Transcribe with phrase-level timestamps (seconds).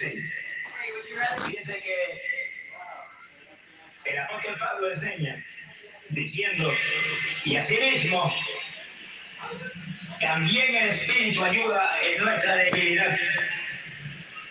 [0.00, 0.32] 16.
[1.48, 1.96] Dice que
[4.10, 5.44] el apóstol Pablo enseña
[6.10, 6.72] diciendo,
[7.44, 8.34] y asimismo,
[10.20, 13.18] también el Espíritu ayuda en nuestra debilidad.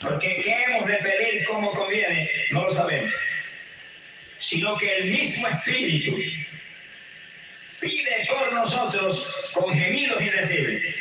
[0.01, 2.29] Porque ¿qué hemos pedir como conviene?
[2.51, 3.13] No lo sabemos.
[4.37, 6.15] Sino que el mismo Espíritu
[7.81, 10.95] pide por nosotros con gemidos indecibles.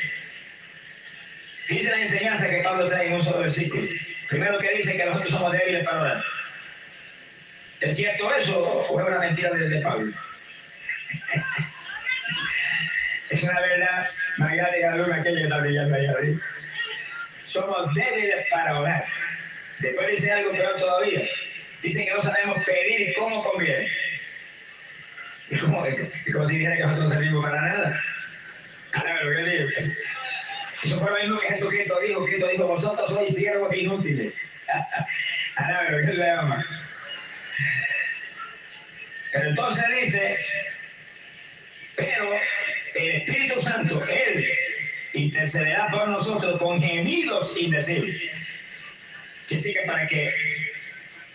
[1.68, 3.86] Dice la enseñanza que Pablo trae en un solo versículo.
[4.28, 6.24] Primero que dice que nosotros somos débiles para orar.
[7.80, 10.12] ¿Es cierto eso o es una mentira de, Pablo?
[13.30, 14.06] es una verdad,
[14.38, 16.40] María de Luna, aquella que está brillando allá arriba.
[17.46, 19.04] Somos débiles para orar.
[19.78, 21.26] Después dice algo peor todavía.
[21.82, 23.88] Dice que no sabemos pedir cómo conviene.
[25.50, 25.82] Es como,
[26.34, 28.02] como si dijera que nosotros no servimos para nada.
[28.92, 29.68] Ahora lo que digo.
[30.84, 32.24] Eso fue lo mismo que Jesucristo dijo.
[32.24, 34.32] Cristo dijo, vosotros sois siervos inútiles.
[35.56, 36.64] Ahora lo que le llama.
[39.32, 40.38] Pero entonces dice,
[41.96, 42.30] pero
[42.94, 44.46] el Espíritu Santo, Él
[45.14, 48.22] intercederá por nosotros con gemidos indecibles.
[49.46, 50.32] Quiere decir que para que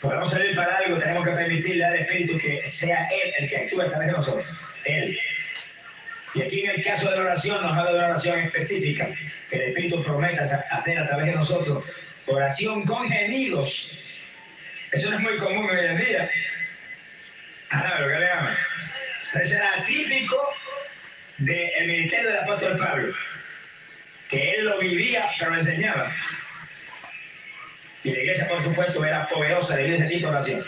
[0.02, 3.82] podamos servir para algo tenemos que permitirle al Espíritu que sea Él el que actúe
[3.82, 4.48] a través de nosotros.
[4.86, 5.20] Él.
[6.34, 9.08] Y aquí en el caso de la oración nos habla de una oración específica
[9.50, 11.84] que el Espíritu prometa hacer a través de nosotros.
[12.26, 14.10] Oración con gemidos.
[14.92, 16.30] Eso no es muy común hoy en día.
[17.70, 18.58] Ah, lo que le llaman.
[19.28, 20.38] Entonces era típico
[21.40, 23.14] del ministerio del apóstol Pablo,
[24.30, 26.12] que él lo vivía, pero lo enseñaba.
[28.04, 30.66] Y la iglesia, por supuesto, era poderosa de ese tipo de oración.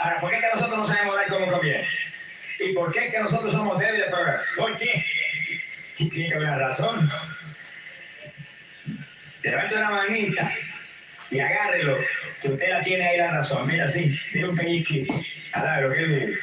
[0.00, 1.86] Ahora, ¿por qué que nosotros no sabemos orar como conviene?
[2.60, 4.40] ¿Y por qué que nosotros somos débiles orar?
[4.56, 5.04] ¿Por qué?
[5.96, 7.08] Tiene que haber una razón.
[9.42, 10.52] Levante una manita
[11.30, 11.98] y agárrelo,
[12.40, 13.66] que usted la tiene ahí la razón.
[13.66, 15.14] Mira, sí, mira un pellizquito.
[15.52, 16.38] Claro, qué bien.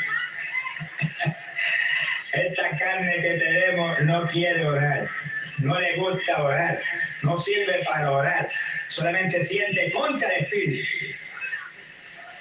[2.34, 5.10] Esta carne que tenemos no quiere orar,
[5.58, 6.82] no le gusta orar,
[7.24, 8.50] no sirve para orar,
[8.88, 10.88] solamente siente contra el espíritu.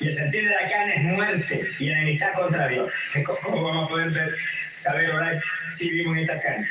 [0.00, 2.90] Y el sentir de la carne es muerte y enemistad contra Dios.
[3.42, 4.34] ¿Cómo vamos a poder
[4.76, 6.68] saber orar si vivimos en esta carne?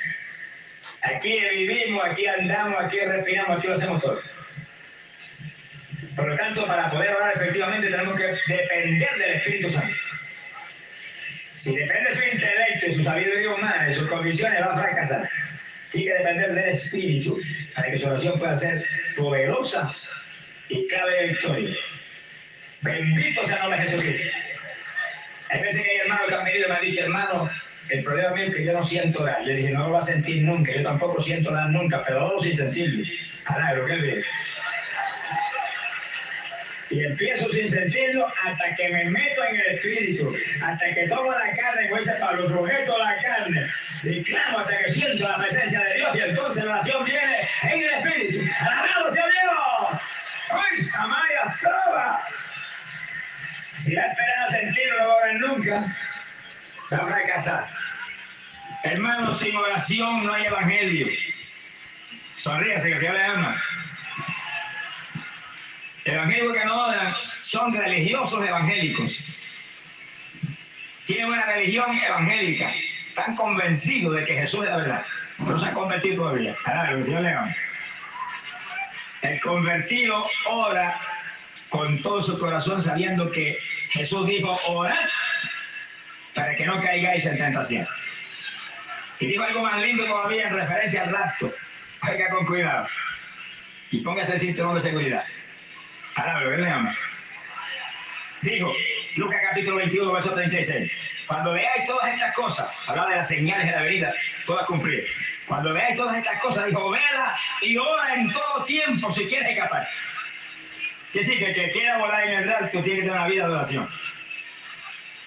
[1.04, 4.20] Aquí vivimos, aquí andamos, aquí respiramos, aquí lo hacemos todo.
[6.16, 9.96] Por lo tanto, para poder orar efectivamente tenemos que depender del Espíritu Santo.
[11.54, 15.30] Si depende de su intelecto y su sabiduría humana, de sus condiciones, va a fracasar.
[15.92, 17.40] Tiene que depender del Espíritu
[17.76, 18.84] para que su oración pueda ser
[19.16, 19.92] poderosa
[20.70, 21.76] y cabe victoria.
[22.82, 24.38] Bendito sea el nombre de Jesucristo.
[25.50, 27.50] Hay veces que hay hermanos que han venido y me han dicho, hermano,
[27.90, 29.44] el problema mío es que yo no siento orar.
[29.44, 30.72] Yo dije, no lo va a sentir nunca.
[30.72, 33.04] Yo tampoco siento orar nunca, pero oro sin sentirlo.
[33.76, 34.26] lo que él.
[36.92, 41.56] Y empiezo sin sentirlo hasta que me meto en el espíritu, hasta que tomo la
[41.56, 43.68] carne, como dice Pablo, sujeto la carne,
[44.04, 47.84] y clamo hasta que siento la presencia de Dios, y entonces la oración viene en
[47.84, 48.52] el espíritu.
[48.60, 50.02] ¡Alabado sea Dios!
[50.50, 52.26] ¡Ay, Samaria Soba!
[53.80, 55.96] Si la esperan a sentirlo, no a ver nunca,
[56.92, 57.70] va a fracasar.
[58.84, 61.08] Hermanos, sin oración no hay evangelio.
[62.36, 63.62] Sonríase que se le ama.
[66.04, 69.26] Evangélicos que no oran son religiosos evangélicos.
[71.06, 72.74] Tienen una religión evangélica.
[73.08, 75.06] Están convencidos de que Jesús es la verdad.
[75.38, 76.54] No se han convertido todavía.
[76.90, 77.56] el Señor León.
[79.22, 81.00] El convertido ora
[81.70, 83.60] con todo su corazón sabiendo que
[83.90, 84.96] Jesús dijo, orad
[86.34, 87.88] para que no caigáis en tentación.
[89.20, 91.54] Y dijo algo más lindo todavía en referencia al rapto.
[92.10, 92.88] Oiga con cuidado.
[93.92, 95.24] Y póngase el cinturón de seguridad.
[98.42, 98.74] Digo,
[99.18, 100.92] Lucas capítulo 21, verso 36.
[101.28, 104.14] Cuando veáis todas estas cosas, hablaba de las señales de la venida,
[104.46, 105.10] todas cumplidas.
[105.46, 109.88] Cuando veáis todas estas cosas, dijo, vela y ora en todo tiempo si quieres escapar.
[111.12, 113.48] Quiere decir que el que quiera volar en el alto tiene que tener una vida
[113.48, 113.90] de oración.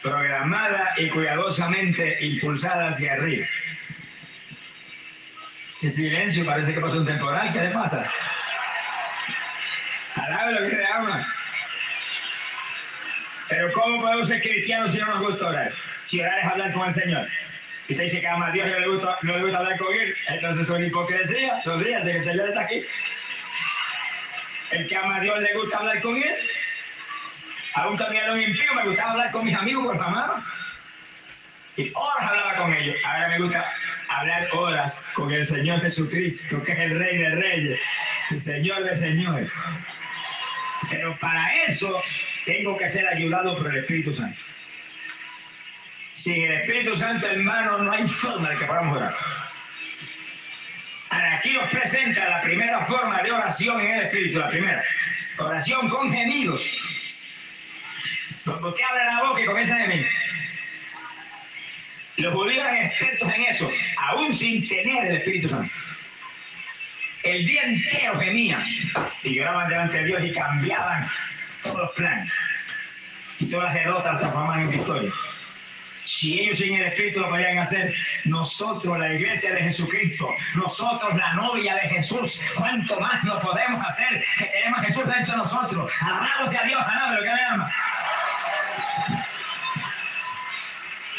[0.02, 3.46] Programada y cuidadosamente impulsada hacia arriba.
[5.82, 7.52] En silencio, parece que pasó un temporal.
[7.52, 8.08] ¿Qué le pasa?
[10.14, 11.34] Alabe lo que le ama.
[13.48, 15.72] Pero ¿cómo podemos ser cristianos si no nos gusta orar?
[16.04, 17.26] Si orar es hablar con el Señor.
[17.88, 19.76] Y usted dice que ama a Dios y no le gusta, no le gusta hablar
[19.76, 21.60] con Él, entonces es una hipocresía.
[21.60, 22.84] Sonríase que el Señor está aquí.
[24.72, 26.34] El que ama a Dios le gusta hablar con Él.
[27.74, 30.46] A un caminador impío me gustaba hablar con mis amigos por mamá.
[31.76, 32.96] Y horas hablaba con ellos.
[33.04, 33.72] Ahora me gusta
[34.08, 37.80] hablar horas con el Señor Jesucristo, que es el Rey de Reyes,
[38.30, 39.50] el Señor de Señores.
[40.90, 42.02] Pero para eso
[42.44, 44.38] tengo que ser ayudado por el Espíritu Santo.
[46.14, 49.14] Sin el Espíritu Santo, hermano, no hay forma de que podamos orar.
[51.12, 54.82] Aquí os presenta la primera forma de oración en el Espíritu, la primera.
[55.38, 56.66] Oración con gemidos.
[58.46, 60.08] Cuando usted abre la boca y comienza a gemir.
[62.16, 65.72] Los judíos eran expertos en eso, aún sin tener el Espíritu Santo.
[67.24, 68.64] El día entero gemían
[69.22, 71.10] y lloraban delante de Dios y cambiaban
[71.62, 72.32] todos los planes.
[73.38, 75.12] Y todas las derrotas transformaban en victoria.
[76.04, 77.94] Si ellos sin el Espíritu lo podían hacer,
[78.24, 84.22] nosotros, la iglesia de Jesucristo, nosotros, la novia de Jesús, ¿cuánto más lo podemos hacer
[84.38, 85.92] que tenemos a Jesús dentro de nosotros?
[86.00, 87.72] Alabamos a Dios, alabamos lo que me ama.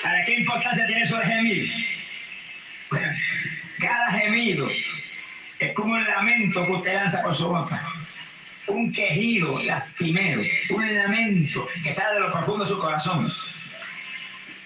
[0.03, 1.71] ¿Para qué importancia tiene eso gemir?
[2.89, 3.13] Bueno,
[3.79, 4.68] cada gemido
[5.59, 7.81] es como un lamento que usted lanza por su boca.
[8.68, 10.41] Un quejido lastimero,
[10.71, 13.31] un lamento que sale de lo profundo de su corazón,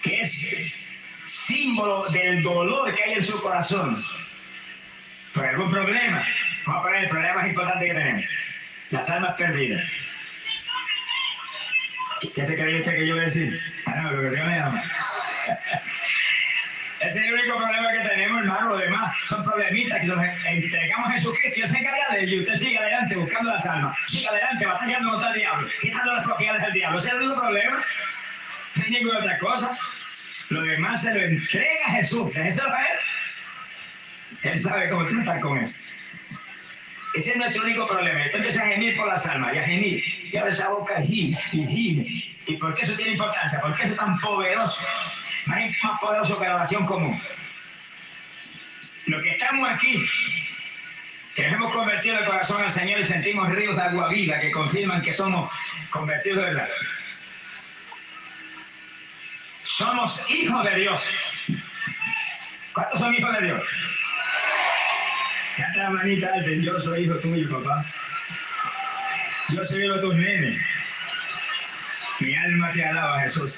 [0.08, 0.84] que es
[1.24, 4.02] símbolo del dolor que hay en su corazón
[5.34, 6.24] por algún problema.
[6.66, 8.24] Vamos a poner el problema más importante que tenemos:
[8.90, 9.84] las almas perdidas.
[12.34, 13.60] ¿Qué se cree usted que yo voy a decir?
[13.86, 14.82] Ah, no, lo que se me llama.
[17.00, 18.68] Ese es el único problema que tenemos, hermano.
[18.70, 22.42] Lo demás son problemitas que nos entregamos a Jesucristo y se encarga de ello.
[22.42, 23.96] Usted sigue adelante buscando las almas.
[24.08, 26.98] Sigue adelante batallando contra el diablo, quitando las propiedades del diablo.
[26.98, 27.84] Ese es el único problema.
[28.88, 29.76] Ninguna otra cosa.
[30.50, 32.32] Lo demás se lo entrega a Jesús.
[32.34, 32.98] Déjese ver.
[34.42, 35.78] Él sabe cómo tratar con eso.
[37.14, 38.24] Ese es nuestro único problema.
[38.24, 40.04] Empieza a gemir por las almas y a gemir.
[40.32, 42.24] Y abre esa boca y gime.
[42.46, 43.60] ¿Y por qué eso tiene importancia?
[43.60, 44.80] ¿Por qué eso es tan poderoso?
[45.46, 47.20] Más, más poderoso que la oración común.
[49.06, 50.06] Los que estamos aquí,
[51.34, 55.02] que hemos convertido el corazón al Señor y sentimos ríos de agua viva que confirman
[55.02, 55.50] que somos
[55.90, 56.68] convertidos de verdad.
[59.78, 61.08] Somos hijos de Dios.
[62.72, 63.62] ¿Cuántos son hijos de Dios?
[65.56, 67.84] Canta la manita alta, yo soy hijo tuyo, papá.
[69.50, 70.60] Yo soy hijo de tus nenes.
[72.18, 73.56] Mi alma te alaba, Jesús.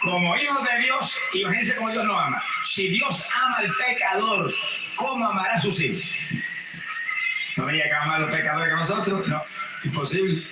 [0.00, 2.42] Como hijos de Dios, imagínense cómo Dios nos ama.
[2.64, 4.52] Si Dios ama al pecador,
[4.96, 6.02] ¿cómo amará a sus hijos?
[7.56, 9.28] ¿No venía que amar a los pecadores que a nosotros?
[9.28, 9.44] No,
[9.84, 10.44] imposible.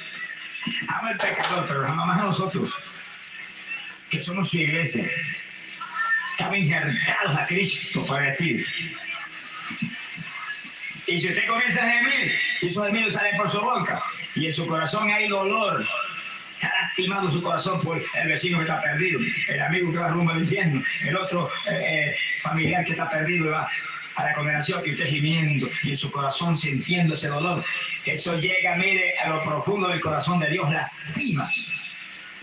[0.86, 2.72] Ama al pecador, pero ama más a nosotros,
[4.10, 5.06] que somos su iglesia.
[6.32, 8.70] Estamos injertados a Cristo el Espíritu.
[11.06, 14.02] Y si usted comienza a gemir, y esos gemidos salen por su boca,
[14.34, 15.86] y en su corazón hay dolor,
[16.54, 20.32] está lastimado su corazón por el vecino que está perdido, el amigo que va rumbo
[20.32, 23.70] al infierno, el otro eh, familiar que está perdido y va
[24.16, 27.64] a la condenación, que usted gimiendo y en su corazón sintiendo ese dolor.
[28.04, 31.48] Eso llega, mire, a lo profundo del corazón de Dios, lastima.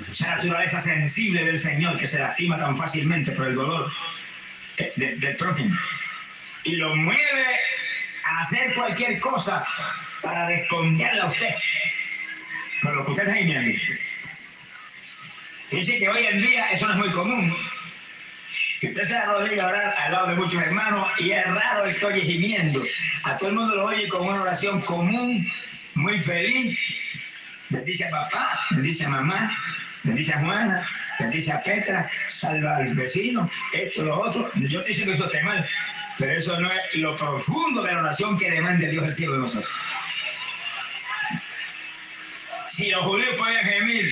[0.09, 3.91] Esa naturaleza sensible del Señor que se lastima tan fácilmente por el dolor
[4.97, 5.77] del prójimo.
[6.63, 7.45] Y lo mueve
[8.25, 9.65] a hacer cualquier cosa
[10.21, 11.55] para responderle a usted
[12.85, 13.81] por lo que usted está gimiendo.
[15.71, 17.55] Dice que hoy en día eso no es muy común.
[18.79, 21.95] Que usted se arrodilla a orar al lado de muchos hermanos y es raro el
[21.95, 22.83] que oye gimiendo.
[23.23, 25.51] A todo el mundo lo oye con una oración común,
[25.95, 26.77] muy feliz.
[27.69, 29.57] Bendice a papá, bendice a mamá,
[30.05, 30.87] bendice a Juana,
[31.19, 34.51] bendice a Petra, salva al vecino, esto, lo otro.
[34.55, 35.67] Yo te digo que eso está mal,
[36.17, 39.39] pero eso no es lo profundo de la oración que demanda Dios el cielo de
[39.39, 39.71] nosotros.
[42.67, 44.11] Si los judíos pueden gemir,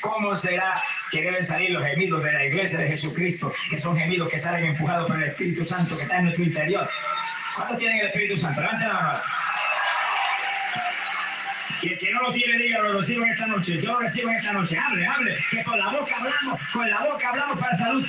[0.00, 0.72] ¿cómo será
[1.10, 4.66] que deben salir los gemidos de la iglesia de Jesucristo, que son gemidos que salen
[4.66, 6.88] empujados por el Espíritu Santo que está en nuestro interior?
[7.54, 8.60] ¿Cuántos tienen el Espíritu Santo?
[8.60, 9.18] Levanten la mano.
[11.82, 13.80] Y el que no lo tiene, dígalo, lo recibo en esta noche.
[13.80, 14.76] Yo lo recibo en esta noche.
[14.78, 18.06] Hable, hable, que con la boca hablamos, con la boca hablamos para salud.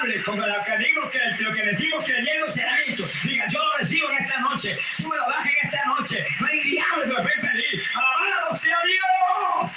[0.00, 3.04] Hable, con lo que digo, que lo que decimos creyendo será hecho.
[3.24, 4.76] Diga, yo lo recibo en esta noche.
[4.98, 6.26] Tú me lo das en esta noche.
[6.40, 7.82] No hay diablo que me pueda impedir.
[7.94, 9.76] Alabado sea Dios.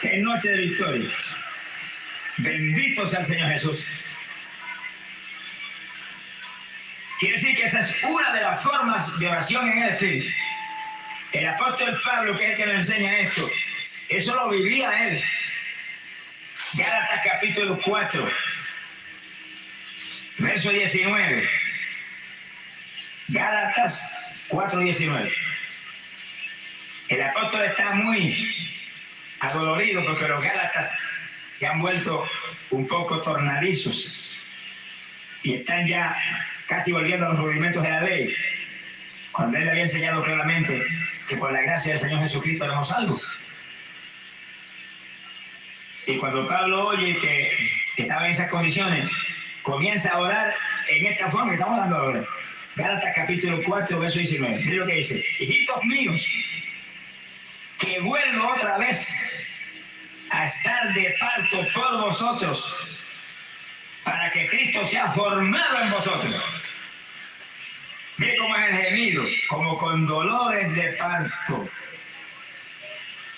[0.00, 1.10] Qué noche de victoria.
[2.38, 3.86] Bendito sea el Señor Jesús.
[7.20, 10.28] Quiere decir que esa es una de las formas de oración en el Espíritu.
[11.32, 13.46] El apóstol Pablo, que es el que nos enseña esto,
[14.08, 15.22] eso lo vivía él.
[16.78, 18.30] Gálatas capítulo 4,
[20.38, 21.48] verso 19.
[23.28, 25.32] Gálatas 4, 19.
[27.10, 28.78] El apóstol está muy
[29.40, 30.96] adolorido porque los Gálatas
[31.50, 32.26] se han vuelto
[32.70, 34.38] un poco tornadizos
[35.42, 36.16] y están ya
[36.70, 38.34] casi volviendo a los rudimentos de la ley.
[39.32, 40.86] Cuando él le había enseñado claramente
[41.28, 43.20] que por la gracia del Señor Jesucristo éramos algo.
[46.06, 47.52] Y cuando Pablo oye que
[47.96, 49.10] estaba en esas condiciones,
[49.62, 50.54] comienza a orar
[50.88, 52.24] en esta forma que estamos hablando ahora.
[52.76, 54.64] Gálatas capítulo 4, verso 19.
[54.64, 55.24] Mira lo que dice.
[55.40, 56.26] Hijitos míos,
[57.78, 59.52] que vuelvo otra vez
[60.30, 63.04] a estar de parto por vosotros,
[64.10, 66.44] para que Cristo sea formado en vosotros.
[68.16, 71.68] Mire cómo es el gemido, como con dolores de parto.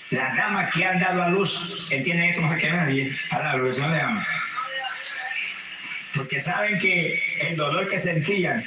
[0.09, 3.17] Las damas que han dado a luz entienden esto mejor que nadie.
[3.29, 4.25] Ahora, lo que se le ama.
[6.15, 8.65] Porque saben que el dolor que sentían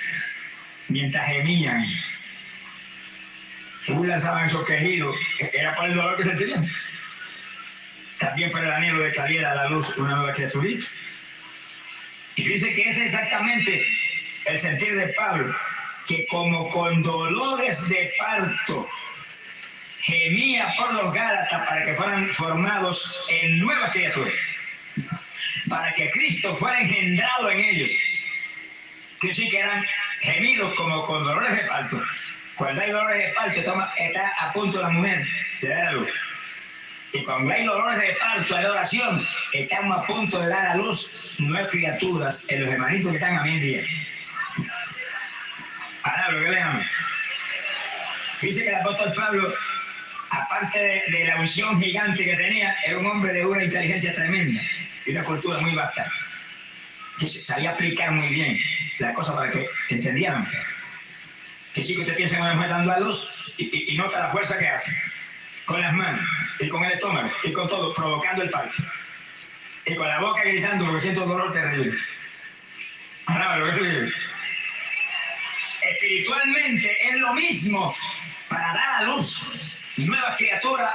[0.88, 1.84] mientras gemían,
[3.82, 5.16] según lanzaban esos quejidos,
[5.52, 6.70] era por el dolor que sentían.
[8.18, 10.86] También por el anhelo de que saliera a la luz una nueva criaturita.
[12.36, 13.84] Y dice que es exactamente
[14.44, 15.54] el sentir de Pablo,
[16.06, 18.88] que como con dolores de parto
[20.00, 24.34] gemía por los Gálatas para que fueran formados en nuevas criaturas,
[25.68, 27.90] para que Cristo fuera engendrado en ellos.
[29.20, 29.84] Que sí que eran
[30.20, 32.02] gemidos como con dolores de parto.
[32.56, 33.60] Cuando hay dolores de parto,
[33.96, 35.26] está a punto la mujer
[35.62, 36.10] de dar a luz.
[37.24, 39.20] Cuando hay dolores de parto, hay oración,
[39.52, 43.86] estamos a punto de dar a luz nuevas criaturas en los hermanitos que están a.
[46.02, 46.86] Ahora, lo que leamos.
[48.42, 49.54] Dice que el apóstol Pablo,
[50.30, 54.60] aparte de, la unción gigante que tenía, era un hombre de una inteligencia tremenda
[55.04, 56.10] y una cultura muy vasta.
[57.18, 58.58] Que sabía aplicar muy bien
[58.98, 60.46] la cosa para que entendieran.
[61.72, 64.18] Que sí que usted piensa en una mujer dando a luz y, y, y nota
[64.18, 64.92] la fuerza que hace
[65.66, 66.24] con las manos
[66.60, 68.82] y con el estómago y con todo, provocando el parto.
[69.84, 71.96] Y con la boca gritando porque siento dolor terrible.
[73.26, 74.12] Que
[75.90, 77.94] Espiritualmente es lo mismo
[78.48, 80.94] para dar a luz nuevas criaturas.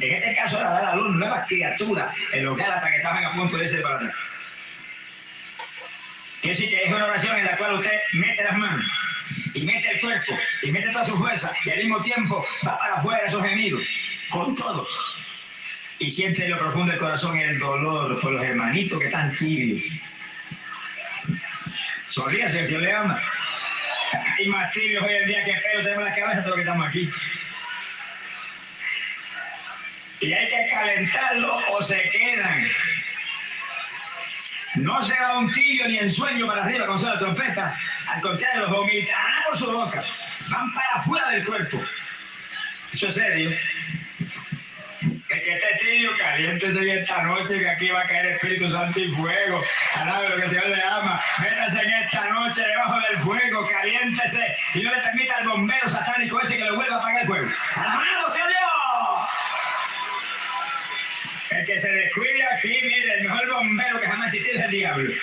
[0.00, 3.32] En este caso era dar a luz nuevas criaturas en los Gálatas que estaban a
[3.32, 4.14] punto de irse para atrás.
[6.40, 8.86] Quiere decir que es una oración en la cual usted mete las manos
[9.54, 10.32] y mete el cuerpo
[10.62, 13.82] y mete toda su fuerza y al mismo tiempo va para afuera esos gemidos
[14.30, 14.86] con todo.
[15.98, 19.82] Y siente en lo profundo del corazón el dolor por los hermanitos que están tibios.
[22.08, 23.20] Sonríase, si le ama.
[24.38, 26.86] Hay más tibios hoy en día que pelos tenemos la cabeza de lo que estamos
[26.86, 27.10] aquí.
[30.20, 32.68] Y hay que calentarlo o se quedan.
[34.76, 37.76] No se va un tibio ni en sueño para arriba con la trompeta.
[38.14, 40.02] Al contrario, los vomitarán por su boca.
[40.48, 41.82] Van para afuera del cuerpo.
[42.92, 43.50] Eso es serio.
[45.00, 48.98] El que esté tibio, caliéntese bien esta noche, que aquí va a caer Espíritu Santo
[48.98, 49.62] y fuego.
[49.94, 51.22] Alabe lo que el Señor le ama.
[51.38, 54.56] Métase en esta noche debajo del fuego, caliéntese.
[54.74, 57.50] Y no le permita al bombero satánico ese que le vuelva a apagar el fuego.
[57.76, 59.28] ¡Alabado sea Dios!
[61.50, 65.14] El que se descuide aquí, mire, el mejor bombero que jamás existió es el diablo.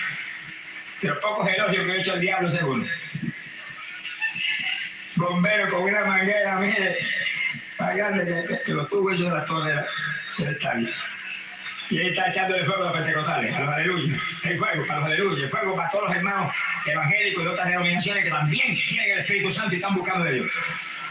[1.01, 2.89] Los pocos elogios que ha hecho el diablo, según.
[5.15, 6.97] Bombero con una manguera, mire,
[7.77, 9.85] pagarle que, que, que lo tuvo eso de la torre
[10.37, 10.89] del estadio.
[11.89, 14.19] Y ahí está echándole fuego a los pentecostales, a los aleluyas.
[14.43, 18.29] Hay fuego para los aleluyas, fuego para todos los hermanos evangélicos de otras denominaciones que
[18.29, 20.47] también tienen el Espíritu Santo y están buscando de Dios.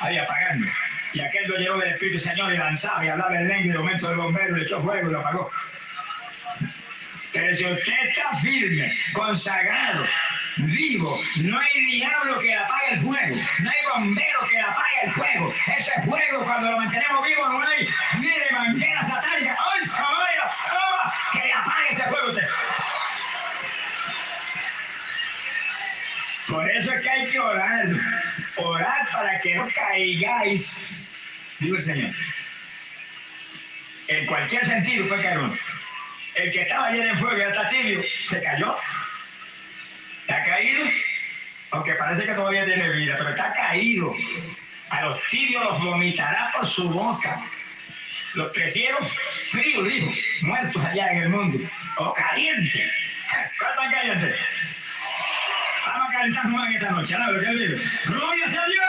[0.00, 0.66] Ahí apagando.
[1.12, 3.78] Y aquel lo llenó del Espíritu Señor y lanzaba y hablaba en lengua y de
[3.78, 5.50] momento el bombero le echó fuego y lo apagó.
[7.34, 10.04] Pero si usted está firme, consagrado,
[10.58, 15.52] vivo, no hay diablo que apague el fuego, no hay bombero que apague el fuego.
[15.76, 17.88] Ese fuego, cuando lo mantenemos vivo, no hay,
[18.20, 20.50] mire, manguera satánica, ¡ay, Samaria!
[21.32, 22.46] Que apague ese fuego usted.
[26.46, 27.86] Por eso es que hay que orar,
[28.58, 31.20] orar para que no caigáis,
[31.58, 32.14] digo el Señor.
[34.06, 35.58] En cualquier sentido puede caer uno.
[36.34, 38.76] El que estaba ayer en fuego y ya está tibio, se cayó.
[40.28, 40.84] ¿Ha caído?
[41.70, 44.12] Aunque parece que todavía tiene vida, pero está caído.
[44.90, 47.40] A los tibios los vomitará por su boca.
[48.34, 50.12] Los prefiero fríos, dijo,
[50.42, 51.58] muertos allá en el mundo.
[51.98, 52.92] O calientes.
[53.58, 54.34] ¿Cuál tan caliente?
[55.86, 57.40] Vamos a calentar más esta noche, ¿no?
[57.40, 57.80] ¿Qué?
[58.06, 58.83] ¡Gloria a Dios!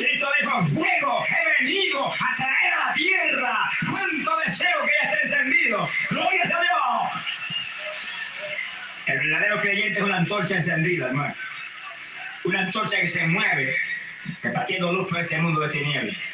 [0.00, 3.70] Cristo dijo, fuego, he venido a traer a la tierra.
[3.90, 5.86] ¿Cuánto deseo que ya esté encendido?
[6.08, 7.24] ¡Gloria a Dios!
[9.06, 11.34] El verdadero creyente es una antorcha encendida, hermano.
[12.44, 13.76] Una antorcha que se mueve,
[14.42, 16.16] repartiendo luz por este mundo de tinieblas.